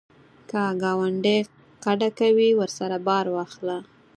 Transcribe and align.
که 0.49 0.61
ګاونډی 0.83 1.37
کډه 1.83 2.09
کوي، 2.19 2.49
ورسره 2.61 2.95
بار 3.07 3.25
واخله 3.35 3.77